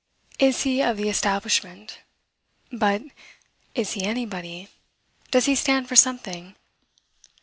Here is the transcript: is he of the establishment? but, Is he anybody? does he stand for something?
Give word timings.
is 0.39 0.63
he 0.63 0.81
of 0.81 0.97
the 0.97 1.09
establishment? 1.09 1.99
but, 2.71 3.03
Is 3.75 3.91
he 3.91 4.01
anybody? 4.03 4.67
does 5.29 5.45
he 5.45 5.53
stand 5.53 5.87
for 5.87 5.95
something? 5.95 6.55